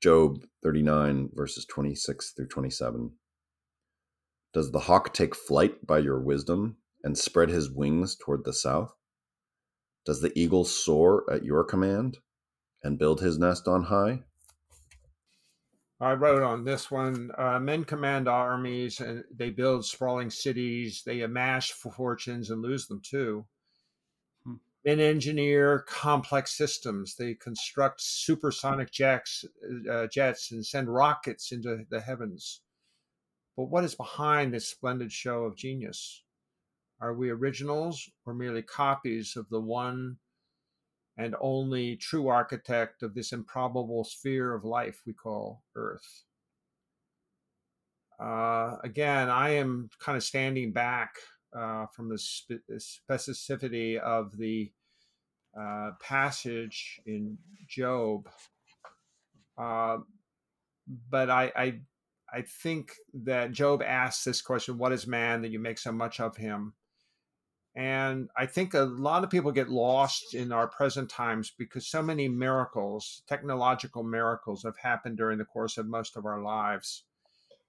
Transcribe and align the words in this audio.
Job 0.00 0.44
39, 0.62 1.30
verses 1.34 1.66
26 1.66 2.32
through 2.32 2.46
27. 2.46 3.10
Does 4.54 4.70
the 4.70 4.80
hawk 4.80 5.12
take 5.12 5.34
flight 5.34 5.84
by 5.84 5.98
your 5.98 6.20
wisdom 6.20 6.76
and 7.02 7.18
spread 7.18 7.48
his 7.48 7.70
wings 7.70 8.16
toward 8.16 8.44
the 8.44 8.52
south? 8.52 8.94
Does 10.06 10.20
the 10.20 10.36
eagle 10.38 10.64
soar 10.64 11.24
at 11.28 11.44
your 11.44 11.64
command 11.64 12.18
and 12.84 12.98
build 12.98 13.20
his 13.20 13.38
nest 13.38 13.66
on 13.66 13.84
high? 13.84 14.22
I 16.00 16.12
wrote 16.12 16.44
on 16.44 16.64
this 16.64 16.92
one 16.92 17.32
uh, 17.36 17.58
men 17.58 17.84
command 17.84 18.28
armies 18.28 19.00
and 19.00 19.24
they 19.34 19.50
build 19.50 19.84
sprawling 19.84 20.30
cities, 20.30 21.02
they 21.04 21.22
amass 21.22 21.70
fortunes 21.70 22.50
and 22.50 22.62
lose 22.62 22.86
them 22.86 23.00
too. 23.04 23.46
Men 24.84 25.00
engineer 25.00 25.80
complex 25.88 26.56
systems. 26.56 27.16
They 27.16 27.34
construct 27.34 28.00
supersonic 28.00 28.90
jets, 28.90 29.44
uh, 29.90 30.06
jets 30.06 30.52
and 30.52 30.64
send 30.64 30.92
rockets 30.92 31.52
into 31.52 31.84
the 31.90 32.00
heavens. 32.00 32.62
But 33.56 33.70
what 33.70 33.84
is 33.84 33.96
behind 33.96 34.54
this 34.54 34.68
splendid 34.68 35.12
show 35.12 35.42
of 35.42 35.56
genius? 35.56 36.22
Are 37.00 37.12
we 37.12 37.30
originals 37.30 38.08
or 38.24 38.34
merely 38.34 38.62
copies 38.62 39.36
of 39.36 39.48
the 39.50 39.60
one 39.60 40.18
and 41.16 41.34
only 41.40 41.96
true 41.96 42.28
architect 42.28 43.02
of 43.02 43.14
this 43.14 43.32
improbable 43.32 44.04
sphere 44.04 44.54
of 44.54 44.64
life 44.64 45.02
we 45.04 45.12
call 45.12 45.64
Earth? 45.74 46.24
Uh, 48.20 48.76
again, 48.82 49.28
I 49.28 49.50
am 49.50 49.90
kind 50.00 50.16
of 50.16 50.24
standing 50.24 50.72
back 50.72 51.16
uh, 51.56 51.86
from 51.86 52.08
the 52.08 52.18
spe- 52.18 52.62
specificity 52.78 53.98
of 53.98 54.36
the 54.36 54.70
uh, 55.58 55.92
passage 56.00 57.00
in 57.06 57.38
Job. 57.66 58.28
Uh, 59.56 59.98
but 61.10 61.30
I, 61.30 61.52
I, 61.56 61.80
I 62.32 62.42
think 62.42 62.92
that 63.24 63.52
Job 63.52 63.82
asks 63.82 64.24
this 64.24 64.42
question: 64.42 64.78
"What 64.78 64.92
is 64.92 65.06
man 65.06 65.42
that 65.42 65.50
you 65.50 65.58
make 65.58 65.78
so 65.78 65.92
much 65.92 66.20
of 66.20 66.36
him?" 66.36 66.74
And 67.74 68.28
I 68.36 68.46
think 68.46 68.74
a 68.74 68.80
lot 68.80 69.22
of 69.22 69.30
people 69.30 69.52
get 69.52 69.68
lost 69.68 70.34
in 70.34 70.50
our 70.50 70.66
present 70.66 71.08
times 71.08 71.52
because 71.56 71.86
so 71.86 72.02
many 72.02 72.28
miracles, 72.28 73.22
technological 73.28 74.02
miracles, 74.02 74.64
have 74.64 74.76
happened 74.78 75.16
during 75.16 75.38
the 75.38 75.44
course 75.44 75.78
of 75.78 75.86
most 75.86 76.16
of 76.16 76.26
our 76.26 76.42
lives 76.42 77.04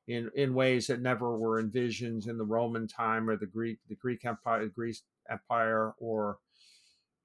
in 0.10 0.32
in 0.36 0.56
ways 0.56 0.88
that 0.88 1.02
never 1.02 1.38
were 1.38 1.60
envisioned 1.60 2.26
in 2.26 2.38
the 2.38 2.44
Roman 2.44 2.88
time 2.88 3.30
or 3.30 3.38
the 3.38 3.46
Greek 3.46 3.78
the 3.88 3.96
Greek 3.96 4.26
Empire, 4.26 4.66
Greece 4.66 5.04
Empire, 5.30 5.94
or 6.00 6.40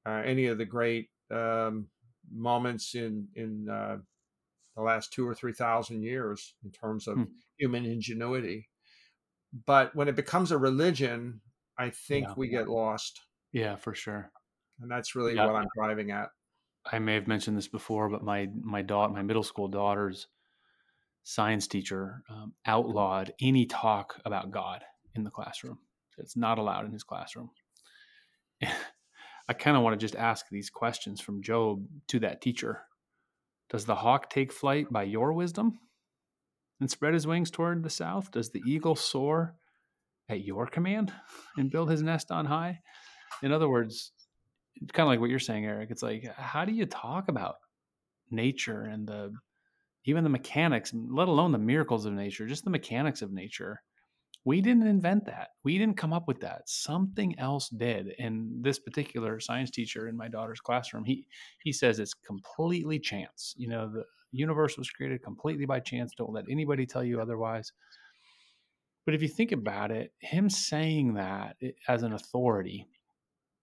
uh, 0.07 0.23
any 0.25 0.47
of 0.47 0.59
the 0.59 0.67
great 0.67 1.09
um, 1.31 1.89
moments 2.31 2.95
in 2.95 3.27
in 3.35 3.69
uh, 3.71 3.97
the 4.77 4.83
last 4.83 5.15
two 5.15 5.27
or 5.27 5.35
three 5.35 5.55
thousand 5.55 6.03
years 6.03 6.55
in 6.63 6.71
terms 6.71 7.09
of 7.09 7.17
hmm. 7.17 7.25
human 7.59 7.87
ingenuity. 7.87 8.69
But 9.67 9.97
when 9.97 10.09
it 10.09 10.17
becomes 10.17 10.53
a 10.53 10.59
religion, 10.59 11.41
I 11.79 11.89
think 11.89 12.27
yeah. 12.29 12.35
we 12.37 12.49
get 12.49 12.69
lost. 12.69 13.23
Yeah, 13.53 13.77
for 13.77 13.95
sure. 13.95 14.31
And 14.83 14.91
that's 14.91 15.15
really 15.15 15.37
yeah. 15.37 15.47
what 15.47 15.55
I'm 15.55 15.69
driving 15.75 16.11
at. 16.11 16.29
I 16.93 16.99
may 16.99 17.15
have 17.15 17.29
mentioned 17.29 17.57
this 17.57 17.69
before, 17.69 18.11
but 18.11 18.23
my 18.23 18.51
my 18.61 18.83
daughter, 18.83 19.15
my 19.15 19.23
middle 19.23 19.43
school 19.43 19.69
daughter's 19.69 20.27
science 21.25 21.67
teacher 21.67 22.23
um, 22.31 22.53
outlawed 22.67 23.33
any 23.41 23.67
talk 23.67 24.21
about 24.25 24.51
God 24.51 24.85
in 25.15 25.25
the 25.25 25.31
classroom. 25.31 25.79
It's 26.19 26.37
not 26.37 26.59
allowed 26.59 26.85
in 26.85 26.93
his 26.93 27.03
classroom. 27.03 27.51
I 29.49 29.53
kind 29.53 29.77
of 29.77 29.83
want 29.83 29.99
to 29.99 30.05
just 30.05 30.17
ask 30.17 30.49
these 30.49 30.71
questions 30.71 31.21
from 31.21 31.43
Job 31.43 31.85
to 32.09 32.21
that 32.21 32.41
teacher. 32.41 32.83
Does 33.71 33.85
the 33.85 33.95
hawk 33.95 34.31
take 34.31 34.53
flight 34.53 34.93
by 34.93 35.03
your 35.03 35.33
wisdom 35.33 35.79
and 36.81 36.91
spread 36.91 37.15
his 37.15 37.27
wings 37.27 37.51
toward 37.51 37.83
the 37.83 37.91
south? 37.91 38.31
Does 38.31 38.51
the 38.51 38.63
eagle 38.67 38.97
soar 38.97 39.55
at 40.29 40.45
your 40.45 40.67
command 40.67 41.13
and 41.57 41.71
build 41.71 41.91
his 41.91 42.03
nest 42.03 42.31
on 42.31 42.47
high? 42.47 42.81
In 43.43 43.53
other 43.53 43.69
words, 43.69 44.13
kind 44.93 45.07
of 45.07 45.09
like 45.09 45.21
what 45.21 45.31
you're 45.31 45.39
saying, 45.39 45.67
Eric. 45.67 45.91
It's 45.91 46.03
like, 46.03 46.25
how 46.37 46.65
do 46.65 46.73
you 46.73 46.87
talk 46.87 47.29
about 47.29 47.57
nature 48.31 48.83
and 48.83 49.07
the 49.07 49.33
even 50.05 50.25
the 50.25 50.31
mechanics, 50.31 50.93
let 50.95 51.29
alone 51.29 51.53
the 51.53 51.59
miracles 51.59 52.05
of 52.05 52.13
nature, 52.13 52.47
just 52.47 52.65
the 52.65 52.71
mechanics 52.71 53.23
of 53.23 53.33
nature? 53.33 53.81
We 54.47 54.61
didn't 54.61 54.87
invent 54.87 55.25
that. 55.27 55.49
We 55.63 55.79
didn't 55.79 55.97
come 55.97 56.13
up 56.13 56.29
with 56.29 56.41
that. 56.41 56.69
Something 56.69 57.39
else 57.39 57.71
did. 57.71 58.15
And 58.19 58.63
this 58.63 58.79
particular 58.79 59.41
science 59.41 59.71
teacher 59.71 60.07
in 60.07 60.17
my 60.17 60.29
daughter's 60.29 60.61
classroom, 60.61 61.05
he 61.05 61.27
he 61.63 61.73
says 61.73 61.99
it's 61.99 62.13
completely 62.13 62.99
chance. 62.99 63.55
You 63.57 63.69
know, 63.69 63.91
the 63.91 64.05
universe 64.33 64.77
was 64.77 64.91
created 64.91 65.23
completely 65.23 65.65
by 65.65 65.81
chance. 65.81 66.13
Don't 66.15 66.33
let 66.33 66.45
anybody 66.51 66.85
tell 66.85 67.03
you 67.03 67.21
otherwise. 67.21 67.73
But 69.07 69.15
if 69.15 69.23
you 69.23 69.29
think 69.29 69.53
about 69.53 69.91
it, 69.91 70.13
him 70.19 70.51
saying 70.51 71.15
that 71.15 71.57
as 71.89 72.03
an 72.03 72.13
authority, 72.13 72.87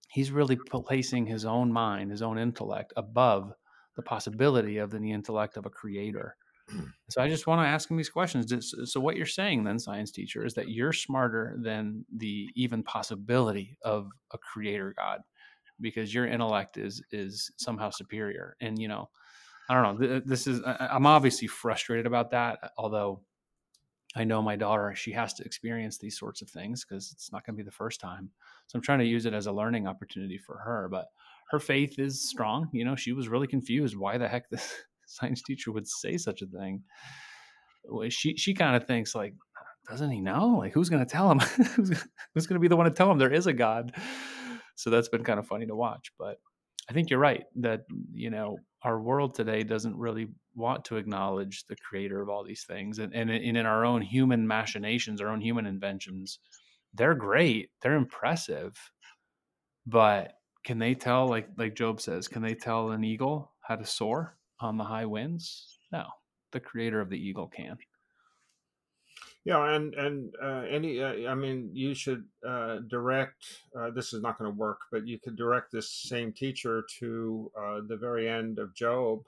he's 0.09 0.31
really 0.31 0.56
placing 0.56 1.25
his 1.25 1.46
own 1.46 1.72
mind, 1.72 2.12
his 2.12 2.22
own 2.22 2.38
intellect 2.38 2.94
above 2.96 3.53
the 3.96 4.02
possibility 4.02 4.78
of 4.78 4.91
the 4.91 5.12
intellect 5.12 5.57
of 5.57 5.66
a 5.66 5.69
creator. 5.69 6.35
Hmm. 6.69 6.85
So 7.09 7.22
I 7.22 7.28
just 7.28 7.47
want 7.47 7.62
to 7.62 7.68
ask 7.68 7.90
him 7.90 7.97
these 7.97 8.09
questions. 8.09 8.74
So 8.85 9.00
what 9.00 9.18
you're 9.18 9.25
saying 9.25 9.63
then, 9.63 9.79
science 9.79 10.12
teacher, 10.12 10.46
is 10.46 10.53
that 10.53 10.69
you're 10.69 10.94
smarter 10.94 11.57
than 11.59 12.06
the 12.16 12.50
even 12.56 12.84
possibility 12.84 13.78
of 13.81 14.09
a 14.31 14.38
creator 14.38 14.94
God, 14.97 15.22
because 15.80 16.13
your 16.13 16.28
intellect 16.28 16.78
is 16.78 17.01
is 17.12 17.51
somehow 17.57 17.90
superior. 17.90 18.56
And 18.62 18.80
you 18.80 18.88
know, 18.88 19.09
I 19.69 19.74
don't 19.74 20.00
know. 20.00 20.18
Uh, 20.18 20.22
this 20.25 20.47
is 20.47 20.62
I'm 20.66 21.06
obviously 21.06 21.47
frustrated 21.47 22.06
about 22.06 22.31
that. 22.31 22.59
Uh, 22.63 22.68
although 22.78 23.22
I 24.16 24.24
know 24.24 24.41
my 24.41 24.56
daughter, 24.56 24.94
she 24.96 25.12
has 25.13 25.34
to 25.35 25.44
experience 25.44 25.97
these 25.97 26.18
sorts 26.18 26.41
of 26.41 26.50
things 26.50 26.85
because 26.85 27.12
it's 27.12 27.31
not 27.31 27.46
going 27.46 27.56
to 27.56 27.63
be 27.63 27.66
the 27.66 27.72
first 27.72 28.00
time. 28.00 28.30
So 28.68 28.78
I'm 28.78 28.84
trying 28.84 29.00
to 29.00 29.06
use 29.06 29.25
it 29.25 29.34
as 29.34 29.47
a 29.47 29.51
learning 29.51 29.88
opportunity 29.88 30.38
for 30.38 30.57
her. 30.57 30.90
But 30.91 31.07
her 31.51 31.59
faith 31.59 32.00
is 32.00 32.28
strong. 32.29 32.69
You 32.72 32.85
know, 32.85 32.95
she 32.95 33.12
was 33.12 33.28
really 33.28 33.47
confused 33.47 33.97
why 33.97 34.17
the 34.17 34.28
heck 34.28 34.50
this 34.51 34.73
science 35.06 35.44
teacher 35.44 35.72
would 35.72 35.88
say 35.88 36.17
such 36.17 36.41
a 36.41 36.47
thing. 36.47 36.81
She 38.09 38.38
she 38.38 38.53
kind 38.53 38.75
of 38.75 38.88
thinks 38.88 39.13
like, 39.13 39.34
doesn't 39.89 40.12
he 40.12 40.22
know? 40.22 40.57
Like, 40.59 40.73
who's 40.73 40.89
going 40.89 41.06
to 41.06 41.12
tell 41.12 41.31
him? 41.31 41.39
who's, 41.75 41.89
going 42.47 42.56
to 42.56 42.59
be 42.59 42.67
the 42.67 42.78
one 42.78 42.85
to 42.85 42.91
tell 42.91 43.12
him 43.12 43.17
there 43.17 43.34
is 43.34 43.47
a 43.47 43.53
God? 43.53 43.94
So 44.75 44.89
that's 44.89 45.09
been 45.09 45.23
kind 45.23 45.39
of 45.39 45.47
funny 45.47 45.66
to 45.66 45.75
watch. 45.75 46.12
But 46.17 46.38
I 46.89 46.94
think 46.94 47.09
you're 47.09 47.19
right 47.19 47.44
that 47.57 47.81
you 48.13 48.29
know 48.29 48.57
our 48.83 49.01
world 49.01 49.35
today 49.35 49.63
doesn't 49.63 49.97
really 49.97 50.28
want 50.56 50.85
to 50.85 50.97
acknowledge 50.97 51.66
the 51.68 51.75
creator 51.75 52.22
of 52.22 52.29
all 52.29 52.44
these 52.44 52.63
things, 52.66 53.00
and 53.00 53.13
and, 53.13 53.29
and 53.29 53.57
in 53.57 53.66
our 53.66 53.83
own 53.83 54.01
human 54.01 54.47
machinations, 54.47 55.22
our 55.22 55.29
own 55.29 55.41
human 55.41 55.66
inventions, 55.66 56.39
they're 56.94 57.16
great, 57.16 57.72
they're 57.81 57.95
impressive, 57.95 58.73
but 59.88 60.33
can 60.63 60.79
they 60.79 60.95
tell 60.95 61.27
like 61.27 61.49
like 61.57 61.75
Job 61.75 62.01
says, 62.01 62.27
can 62.27 62.41
they 62.41 62.55
tell 62.55 62.91
an 62.91 63.03
eagle 63.03 63.51
how 63.61 63.75
to 63.75 63.85
soar? 63.85 64.38
on 64.61 64.77
the 64.77 64.83
high 64.83 65.05
winds? 65.05 65.79
No, 65.91 66.05
the 66.51 66.59
creator 66.59 67.01
of 67.01 67.09
the 67.09 67.17
eagle 67.17 67.47
can. 67.47 67.77
Yeah, 69.44 69.73
and 69.73 69.95
and 69.95 70.35
uh, 70.41 70.63
any, 70.69 71.01
uh, 71.01 71.29
I 71.29 71.33
mean, 71.33 71.71
you 71.73 71.95
should 71.95 72.25
uh, 72.47 72.77
direct. 72.88 73.44
Uh, 73.77 73.89
this 73.89 74.13
is 74.13 74.21
not 74.21 74.38
going 74.38 74.51
to 74.51 74.57
work, 74.57 74.79
but 74.91 75.07
you 75.07 75.19
could 75.19 75.35
direct 75.35 75.71
this 75.71 75.89
same 75.91 76.31
teacher 76.31 76.83
to 77.00 77.51
uh, 77.59 77.81
the 77.88 77.97
very 77.97 78.29
end 78.29 78.59
of 78.59 78.75
Job, 78.75 79.23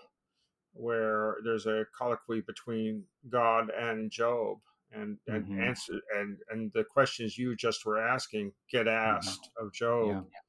where 0.74 1.38
there's 1.44 1.66
a 1.66 1.86
colloquy 1.98 2.42
between 2.42 3.04
God 3.28 3.72
and 3.72 4.12
Job, 4.12 4.60
and 4.92 5.18
and 5.28 5.46
mm-hmm. 5.46 5.64
answer 5.64 6.00
and 6.16 6.38
and 6.52 6.72
the 6.76 6.84
questions 6.84 7.36
you 7.36 7.56
just 7.56 7.84
were 7.84 8.00
asking 8.00 8.52
get 8.72 8.86
mm-hmm. 8.86 9.18
asked 9.18 9.50
mm-hmm. 9.58 9.66
of 9.66 9.74
Job. 9.74 10.08
Yeah. 10.10 10.40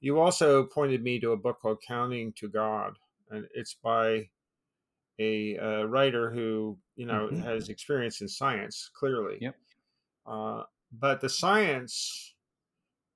You 0.00 0.18
also 0.18 0.64
pointed 0.64 1.02
me 1.02 1.20
to 1.20 1.32
a 1.32 1.36
book 1.36 1.58
called 1.60 1.82
Counting 1.86 2.32
to 2.38 2.48
God, 2.48 2.94
and 3.30 3.46
it's 3.54 3.74
by 3.74 4.28
a 5.18 5.58
uh, 5.58 5.84
writer 5.84 6.30
who 6.30 6.78
you 6.96 7.06
know 7.06 7.28
mm-hmm. 7.30 7.42
has 7.42 7.68
experience 7.68 8.20
in 8.20 8.28
science 8.28 8.90
clearly. 8.98 9.38
Yep. 9.40 9.54
Uh, 10.26 10.62
but 10.98 11.20
the 11.20 11.28
science, 11.28 12.34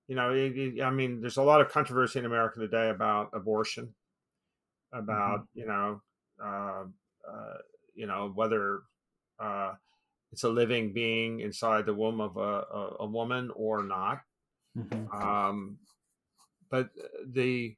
you 0.08 0.14
know, 0.14 0.32
it, 0.32 0.56
it, 0.56 0.82
I 0.82 0.90
mean, 0.90 1.20
there's 1.20 1.38
a 1.38 1.42
lot 1.42 1.60
of 1.60 1.70
controversy 1.70 2.19
in 2.19 2.26
America 2.26 2.60
today 2.60 2.90
about 2.90 3.30
abortion, 3.32 3.94
about 4.92 5.40
mm-hmm. 5.40 5.60
you 5.60 5.66
know, 5.66 6.02
uh, 6.42 6.84
uh 7.30 7.58
you 7.94 8.06
know 8.06 8.30
whether 8.34 8.80
uh, 9.40 9.72
it's 10.32 10.44
a 10.44 10.48
living 10.48 10.92
being 10.92 11.40
inside 11.40 11.87
the 11.87 11.94
womb 11.94 12.20
of 12.20 12.37
a, 12.37 12.40
a, 12.40 12.96
a 13.00 13.06
woman 13.06 13.50
or 13.56 13.82
not. 13.82 14.20
Mm-hmm. 14.76 15.16
Um, 15.16 15.78
but 16.70 16.90
the 17.26 17.76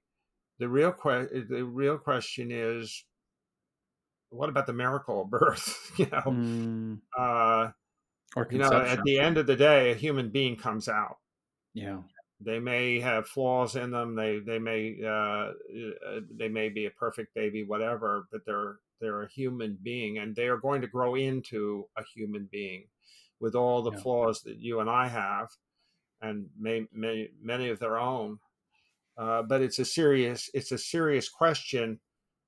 the 0.59 0.69
real 0.69 0.93
que- 0.93 1.45
the 1.49 1.65
real 1.65 1.99
question 1.99 2.51
is 2.51 3.05
what 4.31 4.49
about 4.49 4.67
the 4.67 4.73
miracle 4.73 5.23
of 5.23 5.31
birth 5.31 5.93
you 5.97 6.07
know 6.07 6.23
mm. 6.27 6.99
uh 7.19 7.71
or 8.35 8.49
you 8.51 8.59
know 8.59 8.73
at 8.73 9.03
the 9.05 9.19
end 9.19 9.39
of 9.39 9.47
the 9.47 9.57
day 9.57 9.93
a 9.93 9.95
human 9.95 10.31
being 10.31 10.57
comes 10.57 10.89
out 10.89 11.17
yeah 11.75 11.99
they 12.41 12.59
may 12.59 13.01
have 13.01 13.27
flaws 13.27 13.77
in 13.77 13.91
them. 13.91 14.15
They 14.15 14.41
they 14.41 14.59
may 14.59 14.97
uh, 15.03 15.09
uh, 15.09 15.53
they 16.31 16.49
may 16.49 16.69
be 16.69 16.87
a 16.87 16.91
perfect 16.91 17.35
baby, 17.35 17.65
whatever. 17.65 18.27
But 18.31 18.45
they're 18.45 18.77
they're 19.01 19.23
a 19.23 19.29
human 19.29 19.79
being, 19.83 20.19
and 20.19 20.35
they 20.37 20.49
are 20.49 20.59
going 20.59 20.83
to 20.83 20.87
grow 20.87 21.15
into 21.15 21.87
a 21.97 22.03
human 22.05 22.49
being 22.51 22.89
with 23.41 23.55
all 23.55 23.83
the 23.83 23.93
Yeah. 23.93 23.99
flaws 23.99 24.43
that 24.43 24.59
you 24.59 24.81
and 24.81 24.89
I 24.89 25.09
have, 25.09 25.49
and 26.21 26.49
may, 26.59 26.87
may, 26.93 27.31
many 27.41 27.69
of 27.69 27.79
their 27.79 27.99
own. 27.99 28.39
Uh, 29.17 29.43
but 29.43 29.63
it's 29.63 29.79
a 29.79 29.85
serious 29.85 30.51
it's 30.55 30.73
a 30.73 30.79
serious 30.79 31.29
question. 31.29 32.01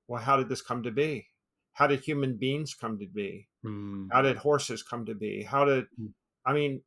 Well, 0.09 0.23
how 0.23 0.37
did 0.38 0.49
this 0.49 0.62
come 0.62 0.82
to 0.85 0.91
be? 0.93 1.29
How 1.75 1.87
did 1.88 2.00
human 2.03 2.37
beings 2.37 2.75
come 2.75 2.99
to 2.99 3.06
be? 3.06 3.49
Mm. 3.65 4.12
How 4.12 4.23
did 4.23 4.38
horses 4.38 4.82
come 4.82 5.06
to 5.06 5.15
be? 5.15 5.43
How 5.44 5.65
did 5.67 5.88
Mm. 5.99 6.12
I 6.47 6.53
mean? 6.55 6.82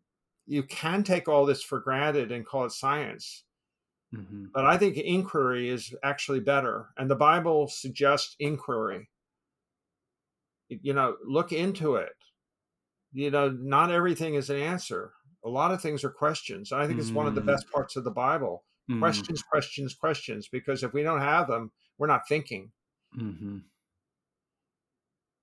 You 0.47 0.63
can 0.63 1.03
take 1.03 1.29
all 1.29 1.45
this 1.45 1.63
for 1.63 1.79
granted 1.79 2.31
and 2.31 2.45
call 2.45 2.65
it 2.65 2.71
science, 2.71 3.45
hmm 4.11 4.51
but 4.53 4.65
I 4.65 4.77
think 4.77 4.97
inquiry 4.97 5.67
is 5.69 5.93
actually 6.03 6.39
better, 6.41 6.89
and 6.97 7.09
the 7.09 7.15
Bible 7.15 7.67
suggests 7.67 8.35
inquiry. 8.39 9.09
You 10.69 10.93
know, 10.93 11.17
look 11.23 11.51
into 11.51 11.95
it. 11.97 12.13
You 13.13 13.31
know, 13.31 13.49
not 13.51 13.91
everything 13.91 14.35
is 14.35 14.49
an 14.49 14.57
answer. 14.57 15.13
A 15.43 15.49
lot 15.49 15.71
of 15.71 15.81
things 15.81 16.03
are 16.03 16.09
questions. 16.11 16.71
I 16.71 16.87
think 16.87 16.99
it's 16.99 17.13
one 17.13 17.27
of 17.27 17.35
the 17.35 17.41
Mm. 17.41 17.45
best 17.45 17.69
parts 17.71 17.95
of 17.95 18.03
the 18.03 18.11
Bible. 18.11 18.65
Mm. 18.89 18.99
Questions, 18.99 19.41
questions, 19.43 19.93
questions. 19.93 20.47
Because 20.51 20.83
if 20.83 20.93
we 20.93 21.03
don't 21.03 21.21
have 21.21 21.47
them, 21.47 21.71
we're 21.97 22.07
not 22.07 22.27
thinking. 22.27 22.71
hmm 23.13 23.57